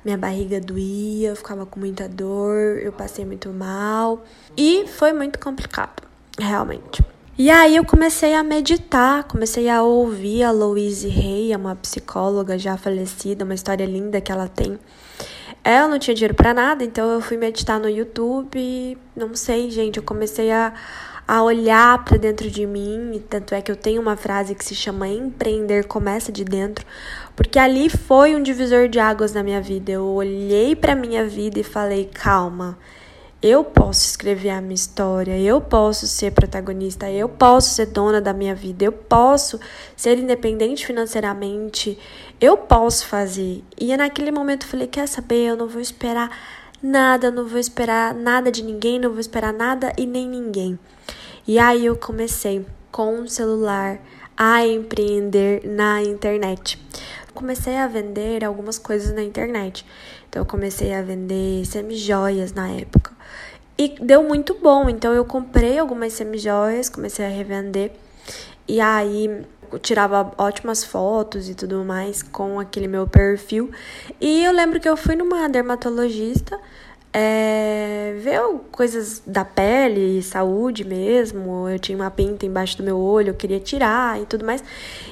minha 0.03 0.17
barriga 0.17 0.59
doía, 0.59 1.29
eu 1.29 1.36
ficava 1.36 1.65
com 1.65 1.79
muita 1.79 2.07
dor, 2.07 2.79
eu 2.81 2.91
passei 2.91 3.25
muito 3.25 3.50
mal 3.50 4.24
e 4.55 4.88
foi 4.88 5.13
muito 5.13 5.39
complicado 5.39 6.03
realmente. 6.39 7.03
E 7.38 7.51
aí 7.51 7.75
eu 7.75 7.86
comecei 7.86 8.33
a 8.33 8.41
meditar, 8.41 9.24
comecei 9.25 9.69
a 9.69 9.83
ouvir 9.83 10.41
a 10.41 10.50
Louise 10.50 11.07
Hay, 11.07 11.55
uma 11.55 11.75
psicóloga 11.75 12.57
já 12.57 12.75
falecida, 12.77 13.45
uma 13.45 13.53
história 13.53 13.86
linda 13.86 14.19
que 14.19 14.31
ela 14.31 14.47
tem. 14.47 14.79
Ela 15.63 15.88
não 15.88 16.00
tinha 16.00 16.15
dinheiro 16.15 16.33
para 16.33 16.51
nada, 16.53 16.83
então 16.83 17.12
eu 17.12 17.21
fui 17.21 17.38
meditar 17.38 17.79
no 17.79 17.88
YouTube, 17.88 18.97
não 19.15 19.36
sei, 19.36 19.69
gente, 19.69 19.97
eu 19.97 20.03
comecei 20.03 20.50
a, 20.50 20.74
a 21.27 21.43
olhar 21.43 22.05
para 22.05 22.17
dentro 22.17 22.50
de 22.50 22.65
mim, 22.65 23.22
tanto 23.29 23.53
é 23.53 23.62
que 23.62 23.69
eu 23.69 23.75
tenho 23.75 24.01
uma 24.01 24.15
frase 24.15 24.55
que 24.55 24.63
se 24.63 24.74
chama 24.74 25.10
empreender 25.10 25.86
começa 25.86 26.31
de 26.31 26.46
dentro, 26.46 26.86
porque 27.36 27.60
ali 27.60 27.89
foi 27.89 28.34
um 28.34 28.41
divisor 28.41 28.88
de 28.88 28.98
águas 28.98 29.34
na 29.34 29.43
minha 29.43 29.60
vida. 29.60 29.91
Eu 29.91 30.05
olhei 30.05 30.75
para 30.75 30.96
minha 30.96 31.25
vida 31.27 31.60
e 31.60 31.63
falei: 31.63 32.10
"Calma, 32.13 32.77
eu 33.41 33.63
posso 33.63 34.05
escrever 34.05 34.50
a 34.51 34.62
minha 34.62 34.74
história, 34.74 35.38
eu 35.38 35.62
posso 35.62 36.07
ser 36.07 36.31
protagonista, 36.31 37.12
eu 37.12 37.27
posso 37.27 37.69
ser 37.75 37.88
dona 37.88 38.19
da 38.19 38.34
minha 38.34 38.55
vida, 38.55 38.86
eu 38.86 38.91
posso 38.91 39.60
ser 39.96 40.17
independente 40.17 40.86
financeiramente, 40.86 42.00
eu 42.39 42.57
posso 42.57 43.05
fazer. 43.05 43.63
E 43.77 43.96
naquele 43.98 44.31
momento 44.31 44.63
eu 44.63 44.69
falei: 44.69 44.88
quer 44.88 45.07
saber? 45.07 45.46
Eu 45.50 45.57
não 45.57 45.67
vou 45.67 45.81
esperar 45.81 46.31
nada, 46.81 47.29
não 47.29 47.46
vou 47.46 47.60
esperar 47.60 48.13
nada 48.13 48.51
de 48.51 48.63
ninguém, 48.63 48.98
não 48.98 49.12
vou 49.12 49.19
esperar 49.19 49.53
nada 49.53 49.91
e 49.98 50.05
nem 50.05 50.27
ninguém. 50.27 50.79
E 51.48 51.58
aí 51.58 51.86
eu 51.86 51.96
comecei 51.96 52.66
com 52.92 53.22
o 53.22 53.30
celular 53.30 54.00
a 54.36 54.68
empreender 54.68 55.66
na 55.66 56.04
internet. 56.04 56.77
Comecei 57.34 57.77
a 57.77 57.88
vender 57.88 58.44
algumas 58.44 58.77
coisas 58.77 59.13
na 59.16 59.24
internet. 59.24 59.86
Então 60.27 60.42
eu 60.42 60.46
comecei 60.46 60.94
a 60.94 61.01
vender 61.01 61.66
semi-joias 61.66 62.51
na 62.51 62.68
época. 62.68 63.13
E 63.77 63.96
deu 64.01 64.24
muito 64.24 64.56
bom. 64.56 64.89
Então 64.89 65.13
eu 65.13 65.24
comprei 65.24 65.80
algumas 65.80 66.12
semi-joias, 66.12 66.89
comecei 66.89 67.25
a 67.25 67.30
revender. 67.30 67.94
E 68.68 68.82
aí 68.82 69.46
eu 69.72 69.80
tirava 69.80 70.34
ótimas 70.38 70.84
fotos 70.84 71.48
e 71.48 71.56
tudo 71.56 71.82
mais 71.86 72.22
com 72.22 72.60
aquele 72.60 72.89
meu 72.89 73.08
perfil. 73.08 73.72
E 74.20 74.44
eu 74.44 74.51
lembro 74.51 74.82
que 74.82 74.89
eu 74.89 74.98
fui 74.98 75.16
numa 75.16 75.48
dermatologista 75.48 76.60
é, 77.14 78.16
ver 78.20 78.40
coisas 78.72 79.22
da 79.26 79.44
pele, 79.44 80.22
saúde 80.22 80.84
mesmo. 80.84 81.68
Eu 81.70 81.80
tinha 81.80 81.98
uma 81.98 82.12
pinta 82.12 82.46
embaixo 82.46 82.78
do 82.78 82.84
meu 82.84 82.98
olho, 82.98 83.30
eu 83.30 83.34
queria 83.34 83.60
tirar 83.60 84.22
e 84.22 84.26
tudo 84.26 84.46
mais. 84.46 84.64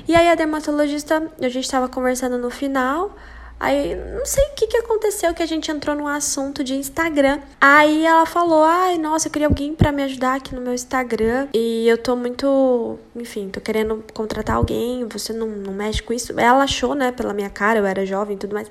E 0.08 0.16
aí 0.16 0.30
a 0.30 0.36
dermatologista, 0.36 1.32
a 1.40 1.50
gente 1.50 1.66
estava 1.66 1.88
conversando 1.88 2.38
no 2.38 2.50
final. 2.50 3.16
Aí, 3.58 3.96
não 3.96 4.26
sei 4.26 4.44
o 4.44 4.54
que, 4.54 4.68
que 4.68 4.78
aconteceu, 4.78 5.34
que 5.34 5.42
a 5.42 5.46
gente 5.46 5.72
entrou 5.72 5.96
num 5.96 6.08
assunto 6.08 6.62
de 6.62 6.76
Instagram. 6.76 7.40
Aí 7.60 8.06
ela 8.06 8.26
falou: 8.26 8.64
Ai, 8.64 8.98
nossa, 8.98 9.28
eu 9.28 9.32
queria 9.32 9.48
alguém 9.48 9.74
para 9.74 9.94
me 9.94 10.04
ajudar 10.04 10.36
aqui 10.36 10.54
no 10.54 10.60
meu 10.62 10.74
Instagram. 10.74 11.48
E 11.54 11.88
eu 11.88 11.98
tô 11.98 12.18
muito. 12.18 13.00
Enfim, 13.16 13.48
tô 13.48 13.62
querendo 13.62 14.04
contratar 14.14 14.58
alguém. 14.58 15.08
Você 15.08 15.32
não, 15.32 15.48
não 15.48 15.72
mexe 15.72 16.04
com 16.04 16.12
isso. 16.12 16.38
Ela 16.38 16.64
achou, 16.64 16.94
né, 16.94 17.14
pela 17.14 17.34
minha 17.34 17.50
cara, 17.50 17.80
eu 17.80 17.86
era 17.86 18.06
jovem 18.06 18.36
e 18.36 18.40
tudo 18.40 18.54
mais, 18.54 18.70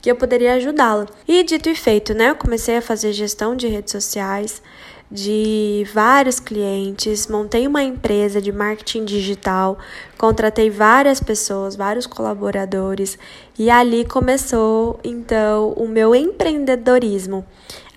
que 0.00 0.10
eu 0.10 0.16
poderia 0.16 0.54
ajudá-la. 0.54 1.06
E 1.26 1.42
dito 1.42 1.68
e 1.68 1.74
feito, 1.74 2.14
né, 2.14 2.30
eu 2.30 2.36
comecei 2.36 2.76
a 2.76 2.82
fazer 2.82 3.12
gestão 3.12 3.56
de 3.56 3.66
redes 3.66 3.92
sociais 3.92 4.62
de 5.10 5.86
vários 5.92 6.38
clientes, 6.38 7.26
montei 7.28 7.66
uma 7.66 7.82
empresa 7.82 8.42
de 8.42 8.52
marketing 8.52 9.06
digital, 9.06 9.78
contratei 10.18 10.68
várias 10.68 11.18
pessoas, 11.18 11.74
vários 11.74 12.06
colaboradores 12.06 13.18
e 13.58 13.70
ali 13.70 14.04
começou 14.04 15.00
então 15.02 15.72
o 15.72 15.88
meu 15.88 16.14
empreendedorismo. 16.14 17.44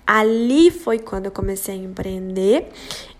Ali 0.06 0.70
foi 0.70 0.98
quando 0.98 1.26
eu 1.26 1.30
comecei 1.30 1.74
a 1.74 1.78
empreender 1.78 2.68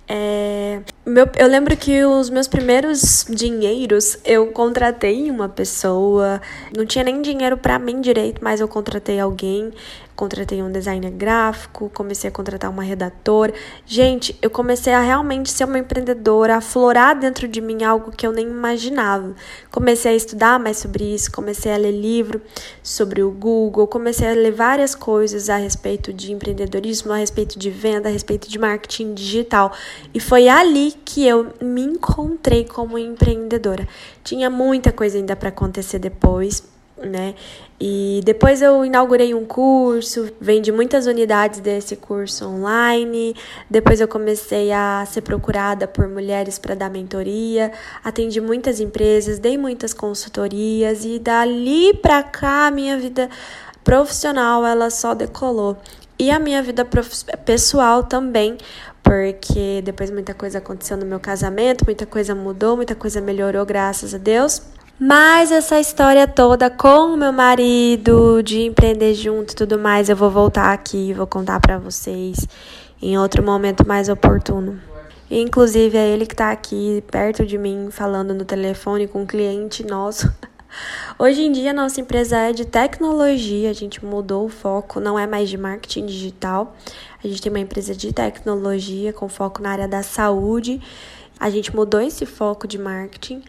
é, 0.09 0.81
meu, 1.05 1.29
eu 1.37 1.49
lembro 1.49 1.77
que 1.77 2.05
os 2.05 2.31
meus 2.31 2.47
primeiros 2.47 3.27
dinheiros 3.29 4.19
eu 4.25 4.49
contratei 4.49 5.31
uma 5.31 5.49
pessoa, 5.49 6.41
não 6.77 6.87
tinha 6.87 7.03
nem 7.03 7.21
dinheiro 7.21 7.57
para 7.57 7.79
mim 7.79 8.01
direito, 8.01 8.41
mas 8.43 8.61
eu 8.61 8.69
contratei 8.69 9.19
alguém 9.19 9.73
contratei 10.15 10.63
um 10.63 10.71
designer 10.71 11.11
gráfico, 11.11 11.91
comecei 11.95 12.29
a 12.29 12.33
contratar 12.33 12.71
uma 12.71 12.83
redatora. 12.83 13.53
Gente, 13.87 14.37
eu 14.43 14.51
comecei 14.51 14.93
a 14.93 15.01
realmente 15.01 15.51
ser 15.51 15.65
uma 15.65 15.79
empreendedora, 15.79 16.57
a 16.57 16.61
florar 16.61 17.19
dentro 17.19 17.49
de 17.49 17.61
mim 17.61 17.83
algo 17.83 18.11
que 18.11 18.27
eu 18.27 18.33
nem 18.33 18.47
imaginava. 18.47 19.35
Comecei 19.71 20.13
a 20.13 20.17
estudar 20.17 20.59
mais 20.59 20.79
sobre 20.79 21.05
isso, 21.15 21.33
comecei 21.33 21.73
a 21.73 21.77
ler 21.77 21.93
livro 21.93 22.41
sobre 22.83 23.23
o 23.23 23.31
Google, 23.31 23.87
comecei 23.87 24.29
a 24.29 24.35
ler 24.35 24.53
várias 24.53 24.95
coisas 24.95 25.49
a 25.49 25.57
respeito 25.57 26.13
de 26.13 26.33
empreendedorismo, 26.33 27.13
a 27.13 27.17
respeito 27.17 27.59
de 27.59 27.71
venda, 27.71 28.09
a 28.09 28.13
respeito 28.13 28.49
de 28.49 28.59
marketing 28.59 29.15
digital. 29.15 29.73
E 30.13 30.21
foi 30.21 30.49
ali 30.49 30.93
que 31.05 31.27
eu 31.27 31.53
me 31.61 31.83
encontrei 31.83 32.65
como 32.65 32.99
empreendedora. 32.99 33.89
Tinha 34.23 34.51
muita 34.51 34.93
coisa 34.93 35.17
ainda 35.17 35.35
para 35.35 35.49
acontecer 35.49 35.99
depois, 35.99 36.63
né? 37.07 37.35
E 37.81 38.21
depois 38.25 38.63
eu 38.63 38.85
inaugurei 38.85 39.35
um 39.35 39.45
curso, 39.45 40.31
vendi 40.41 40.71
muitas 40.71 41.07
unidades 41.07 41.61
desse 41.61 41.97
curso 41.97 42.47
online. 42.47 43.35
Depois 43.69 44.01
eu 44.01 44.07
comecei 44.07 44.71
a 44.71 45.05
ser 45.07 45.23
procurada 45.23 45.89
por 45.89 46.07
mulheres 46.09 46.59
para 46.59 46.75
dar 46.75 46.89
mentoria, 46.89 47.73
atendi 48.05 48.41
muitas 48.41 48.79
empresas, 48.79 49.39
dei 49.39 49.59
muitas 49.59 49.93
consultorias 49.93 51.05
e 51.05 51.19
dali 51.19 51.93
para 51.95 52.23
cá 52.23 52.69
a 52.69 52.71
minha 52.71 52.97
vida 52.97 53.29
profissional 53.83 54.65
ela 54.65 54.91
só 54.91 55.15
decolou. 55.15 55.77
E 56.19 56.31
a 56.31 56.39
minha 56.39 56.63
vida 56.63 56.87
pessoal 57.45 58.05
também, 58.05 58.57
porque 59.03 59.83
depois 59.83 60.09
muita 60.09 60.33
coisa 60.33 60.59
aconteceu 60.59 60.97
no 60.97 61.05
meu 61.05 61.19
casamento, 61.19 61.85
muita 61.85 62.07
coisa 62.07 62.33
mudou, 62.33 62.77
muita 62.77 62.95
coisa 62.95 63.21
melhorou, 63.21 63.67
graças 63.67 64.15
a 64.15 64.19
Deus. 64.19 64.63
Mas 65.05 65.51
essa 65.51 65.81
história 65.81 66.29
toda 66.29 66.71
com 66.71 67.15
o 67.15 67.17
meu 67.17 67.33
marido, 67.33 68.41
de 68.41 68.61
empreender 68.61 69.15
junto 69.15 69.51
e 69.51 69.57
tudo 69.57 69.77
mais, 69.77 70.09
eu 70.09 70.15
vou 70.15 70.31
voltar 70.31 70.73
aqui 70.73 71.11
e 71.11 71.13
vou 71.13 71.27
contar 71.27 71.59
para 71.59 71.77
vocês 71.77 72.47
em 73.03 73.19
outro 73.19 73.43
momento 73.43 73.85
mais 73.85 74.09
oportuno. 74.09 74.81
Inclusive 75.29 75.99
é 75.99 76.09
ele 76.09 76.25
que 76.25 76.37
tá 76.37 76.53
aqui 76.53 77.03
perto 77.11 77.45
de 77.45 77.59
mim 77.59 77.89
falando 77.91 78.33
no 78.33 78.45
telefone 78.45 79.09
com 79.09 79.23
um 79.23 79.27
cliente 79.27 79.85
nosso. 79.85 80.33
Hoje 81.19 81.43
em 81.43 81.51
dia 81.51 81.73
nossa 81.73 82.01
empresa 82.01 82.37
é 82.37 82.53
de 82.53 82.65
tecnologia, 82.65 83.71
a 83.71 83.75
gente 83.75 84.05
mudou 84.05 84.45
o 84.45 84.49
foco, 84.49 85.01
não 85.01 85.19
é 85.19 85.27
mais 85.27 85.51
de 85.51 85.59
marketing 85.59 86.07
digital. 86.07 86.77
A 87.25 87.27
gente 87.27 87.43
tem 87.43 87.51
uma 87.51 87.59
empresa 87.59 87.93
de 87.93 88.13
tecnologia 88.13 89.13
com 89.13 89.29
foco 89.29 89.61
na 89.61 89.73
área 89.73 89.89
da 89.89 90.05
saúde. 90.05 90.81
A 91.41 91.51
gente 91.51 91.75
mudou 91.75 92.01
esse 92.01 92.25
foco 92.25 92.69
de 92.69 92.79
marketing 92.79 93.43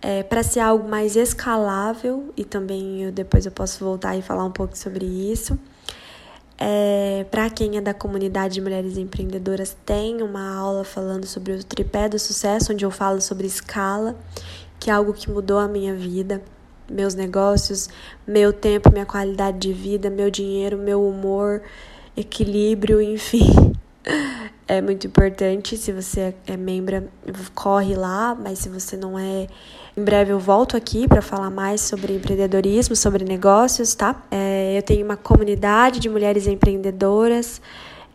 é, 0.00 0.22
para 0.22 0.42
ser 0.42 0.60
algo 0.60 0.88
mais 0.88 1.16
escalável 1.16 2.32
e 2.36 2.44
também 2.44 3.02
eu, 3.02 3.12
depois 3.12 3.46
eu 3.46 3.52
posso 3.52 3.84
voltar 3.84 4.16
e 4.16 4.22
falar 4.22 4.44
um 4.44 4.50
pouco 4.50 4.76
sobre 4.76 5.04
isso. 5.04 5.58
É, 6.58 7.26
para 7.30 7.50
quem 7.50 7.76
é 7.76 7.80
da 7.80 7.92
comunidade 7.92 8.54
de 8.54 8.60
mulheres 8.62 8.96
empreendedoras, 8.96 9.76
tem 9.84 10.22
uma 10.22 10.56
aula 10.56 10.84
falando 10.84 11.26
sobre 11.26 11.52
o 11.52 11.62
tripé 11.64 12.08
do 12.08 12.18
sucesso, 12.18 12.72
onde 12.72 12.84
eu 12.84 12.90
falo 12.90 13.20
sobre 13.20 13.46
escala, 13.46 14.16
que 14.80 14.90
é 14.90 14.92
algo 14.92 15.12
que 15.12 15.30
mudou 15.30 15.58
a 15.58 15.68
minha 15.68 15.94
vida, 15.94 16.42
meus 16.90 17.14
negócios, 17.14 17.88
meu 18.26 18.52
tempo, 18.52 18.90
minha 18.90 19.04
qualidade 19.04 19.58
de 19.58 19.72
vida, 19.72 20.08
meu 20.08 20.30
dinheiro, 20.30 20.78
meu 20.78 21.06
humor, 21.06 21.62
equilíbrio, 22.16 23.02
enfim. 23.02 23.75
é 24.66 24.80
muito 24.80 25.06
importante. 25.06 25.76
Se 25.76 25.92
você 25.92 26.34
é 26.46 26.56
membro, 26.56 27.08
corre 27.54 27.94
lá, 27.94 28.34
mas 28.34 28.60
se 28.60 28.68
você 28.68 28.96
não 28.96 29.18
é, 29.18 29.46
em 29.96 30.04
breve 30.04 30.32
eu 30.32 30.38
volto 30.38 30.76
aqui 30.76 31.06
para 31.08 31.22
falar 31.22 31.50
mais 31.50 31.80
sobre 31.80 32.14
empreendedorismo, 32.14 32.94
sobre 32.94 33.24
negócios, 33.24 33.94
tá? 33.94 34.22
É, 34.30 34.76
eu 34.76 34.82
tenho 34.82 35.04
uma 35.04 35.16
comunidade 35.16 36.00
de 36.00 36.08
mulheres 36.08 36.46
empreendedoras 36.46 37.60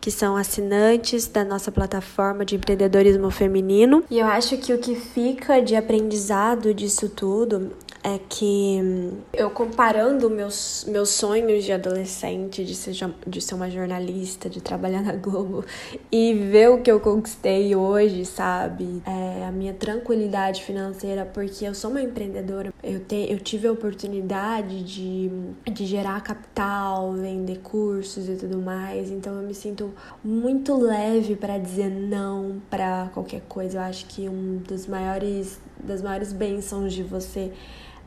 que 0.02 0.10
são 0.10 0.36
assinantes 0.36 1.28
da 1.28 1.46
nossa 1.46 1.72
plataforma 1.72 2.44
de 2.44 2.56
empreendedorismo 2.56 3.30
feminino. 3.30 4.04
E 4.10 4.18
eu 4.18 4.26
acho 4.26 4.58
que 4.58 4.74
o 4.74 4.80
que 4.80 4.96
fica 4.96 5.62
de 5.62 5.76
aprendizado 5.76 6.74
disso 6.74 7.08
tudo 7.08 7.72
é 8.04 8.20
que 8.28 9.14
eu 9.32 9.50
comparando 9.52 10.30
meus, 10.30 10.86
meus 10.88 11.10
sonhos 11.10 11.64
de 11.64 11.72
adolescente, 11.72 12.66
de 12.66 12.74
ser, 12.74 12.96
de 13.28 13.42
ser 13.42 13.54
uma 13.54 13.70
jornalista, 13.70 14.50
de 14.50 14.60
trabalhar 14.60 15.04
na 15.04 15.14
Globo 15.14 15.64
e 16.12 16.34
ver 16.34 16.70
o 16.72 16.82
que 16.82 16.92
eu 16.92 17.00
conquistei 17.00 17.76
hoje, 17.76 18.26
sabe? 18.26 19.04
É, 19.06 19.46
a 19.46 19.52
minha 19.52 19.74
tranquilidade 19.74 20.64
financeira, 20.64 21.26
porque 21.26 21.66
eu 21.66 21.76
sou 21.76 21.92
uma 21.92 22.02
empreendedora, 22.02 22.74
eu, 22.84 23.00
te, 23.02 23.28
eu 23.30 23.40
tive 23.40 23.68
a 23.68 23.72
oportunidade 23.72 24.84
de, 24.84 25.30
de 25.72 25.86
gerar 25.86 26.22
capital, 26.22 27.14
vender 27.14 27.60
cursos 27.60 28.28
e 28.28 28.36
tudo 28.36 28.58
mais, 28.58 29.12
então 29.12 29.36
eu 29.36 29.44
me 29.44 29.54
sinto 29.54 29.91
muito 30.24 30.76
leve 30.76 31.36
para 31.36 31.58
dizer 31.58 31.90
não 31.90 32.62
para 32.70 33.10
qualquer 33.14 33.42
coisa. 33.48 33.78
Eu 33.78 33.82
acho 33.82 34.06
que 34.06 34.28
um 34.28 34.58
dos 34.58 34.88
maiores 34.88 35.60
das 35.84 36.02
maiores 36.02 36.32
bênçãos 36.32 36.94
de 36.94 37.04
você 37.04 37.52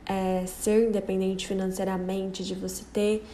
é, 0.06 0.44
ser 0.46 0.88
independente 0.88 1.46
financeiramente, 1.46 2.44
de 2.44 2.54
você 2.54 2.84
ter 2.92 3.24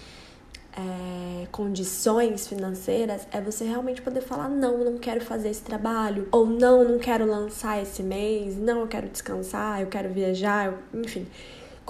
é, 0.73 1.47
condições 1.51 2.47
financeiras, 2.47 3.27
é 3.33 3.41
você 3.41 3.65
realmente 3.65 4.01
poder 4.01 4.21
falar: 4.21 4.49
não, 4.49 4.79
não 4.79 4.99
quero 4.99 5.21
fazer 5.21 5.51
esse 5.51 5.63
trabalho, 5.63 6.29
ou 6.31 6.47
não, 6.47 6.85
não 6.85 6.99
quero 6.99 7.27
lançar 7.27 7.83
esse 7.83 8.03
mês, 8.03 8.57
não, 8.57 8.81
eu 8.81 8.87
quero 8.87 9.09
descansar, 9.09 9.81
eu 9.81 9.89
quero 9.89 10.09
viajar, 10.11 10.67
eu, 10.67 11.01
enfim 11.01 11.27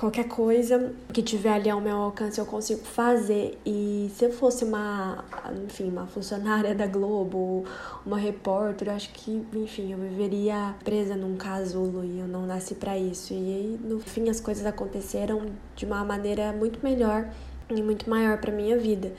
qualquer 0.00 0.28
coisa 0.28 0.94
que 1.12 1.22
tiver 1.22 1.52
ali 1.52 1.68
ao 1.68 1.78
meu 1.78 1.94
alcance 1.98 2.40
eu 2.40 2.46
consigo 2.46 2.80
fazer. 2.80 3.58
E 3.66 4.10
se 4.16 4.24
eu 4.24 4.32
fosse 4.32 4.64
uma, 4.64 5.22
enfim, 5.66 5.90
uma 5.90 6.06
funcionária 6.06 6.74
da 6.74 6.86
Globo, 6.86 7.66
uma 8.06 8.16
repórter, 8.16 8.88
eu 8.88 8.94
acho 8.94 9.10
que, 9.12 9.46
enfim, 9.52 9.92
eu 9.92 9.98
viveria 9.98 10.74
presa 10.82 11.14
num 11.14 11.36
casulo 11.36 12.02
e 12.02 12.18
eu 12.18 12.26
não 12.26 12.46
nasci 12.46 12.74
para 12.76 12.96
isso. 12.96 13.34
E 13.34 13.36
aí, 13.36 13.80
no 13.84 14.00
fim, 14.00 14.30
as 14.30 14.40
coisas 14.40 14.64
aconteceram 14.64 15.44
de 15.76 15.84
uma 15.84 16.02
maneira 16.02 16.50
muito 16.50 16.82
melhor 16.82 17.28
e 17.68 17.82
muito 17.82 18.08
maior 18.08 18.38
para 18.38 18.50
minha 18.50 18.78
vida. 18.78 19.12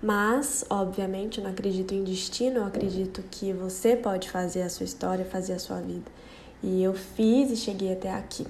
Mas, 0.00 0.64
obviamente, 0.70 1.38
eu 1.38 1.44
não 1.44 1.50
acredito 1.50 1.92
em 1.92 2.04
destino, 2.04 2.58
eu 2.58 2.64
acredito 2.64 3.24
que 3.28 3.52
você 3.52 3.96
pode 3.96 4.30
fazer 4.30 4.62
a 4.62 4.68
sua 4.68 4.84
história, 4.84 5.24
fazer 5.24 5.54
a 5.54 5.58
sua 5.58 5.80
vida. 5.80 6.08
E 6.62 6.80
eu 6.80 6.94
fiz 6.94 7.50
e 7.50 7.56
cheguei 7.56 7.92
até 7.92 8.14
aqui. 8.14 8.46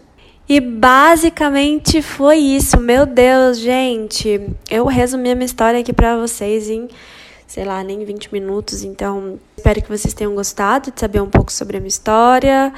E 0.49 0.61
basicamente 0.61 2.00
foi 2.00 2.38
isso. 2.38 2.81
Meu 2.81 3.05
Deus, 3.05 3.59
gente. 3.59 4.40
Eu 4.71 4.87
resumi 4.87 5.31
a 5.31 5.35
minha 5.35 5.45
história 5.45 5.78
aqui 5.78 5.93
para 5.93 6.17
vocês 6.17 6.71
em, 6.71 6.88
sei 7.47 7.67
lá, 7.67 7.85
nem 7.85 8.02
20 8.02 8.33
minutos. 8.33 8.83
Então, 8.83 9.38
espero 9.55 9.83
que 9.83 9.88
vocês 9.90 10.14
tenham 10.14 10.35
gostado 10.35 10.90
de 10.90 10.99
saber 10.99 11.21
um 11.21 11.28
pouco 11.28 11.52
sobre 11.52 11.76
a 11.76 11.81
minha 11.81 11.88
história. 11.88 12.73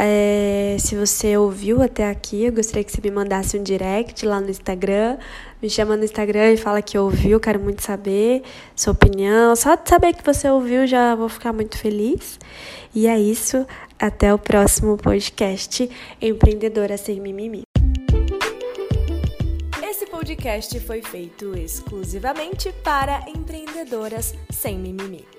É, 0.00 0.76
se 0.78 0.94
você 0.94 1.36
ouviu 1.36 1.82
até 1.82 2.08
aqui, 2.08 2.44
eu 2.44 2.52
gostaria 2.52 2.84
que 2.84 2.92
você 2.92 3.00
me 3.02 3.10
mandasse 3.10 3.58
um 3.58 3.62
direct 3.62 4.24
lá 4.24 4.40
no 4.40 4.48
Instagram. 4.48 5.18
Me 5.60 5.68
chama 5.68 5.96
no 5.96 6.04
Instagram 6.04 6.52
e 6.52 6.56
fala 6.56 6.80
que 6.80 6.96
ouviu, 6.96 7.40
quero 7.40 7.58
muito 7.58 7.82
saber 7.82 8.42
sua 8.76 8.92
opinião. 8.92 9.56
Só 9.56 9.74
de 9.74 9.88
saber 9.88 10.14
que 10.14 10.24
você 10.24 10.48
ouviu 10.48 10.86
já 10.86 11.16
vou 11.16 11.28
ficar 11.28 11.52
muito 11.52 11.76
feliz. 11.76 12.38
E 12.94 13.08
é 13.08 13.18
isso. 13.18 13.66
Até 13.98 14.32
o 14.32 14.38
próximo 14.38 14.96
podcast 14.96 15.90
Empreendedora 16.22 16.96
Sem 16.96 17.20
Mimimi. 17.20 17.62
Esse 19.82 20.06
podcast 20.06 20.78
foi 20.78 21.02
feito 21.02 21.58
exclusivamente 21.58 22.72
para 22.84 23.24
empreendedoras 23.28 24.32
sem 24.52 24.78
mimimi. 24.78 25.37